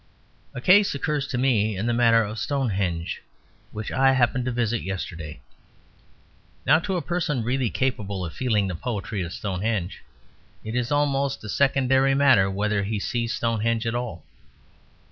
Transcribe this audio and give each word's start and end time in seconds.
A 0.55 0.61
case 0.61 0.95
occurs 0.95 1.27
to 1.27 1.37
me 1.37 1.77
in 1.77 1.85
the 1.85 1.93
matter 1.93 2.23
of 2.23 2.39
Stonehenge, 2.39 3.21
which 3.71 3.91
I 3.91 4.13
happened 4.13 4.45
to 4.45 4.51
visit 4.51 4.81
yesterday. 4.81 5.39
Now 6.65 6.79
to 6.79 6.97
a 6.97 7.03
person 7.03 7.43
really 7.43 7.69
capable 7.69 8.25
of 8.25 8.33
feeling 8.33 8.67
the 8.67 8.73
poetry 8.73 9.21
of 9.21 9.31
Stonehenge 9.31 10.01
it 10.63 10.73
is 10.73 10.91
almost 10.91 11.43
a 11.43 11.49
secondary 11.49 12.15
matter 12.15 12.49
whether 12.49 12.81
he 12.81 12.97
sees 12.97 13.35
Stonehenge 13.35 13.85
at 13.85 13.93
all. 13.93 14.23